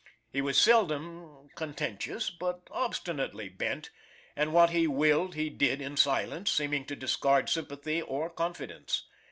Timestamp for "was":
0.41-0.59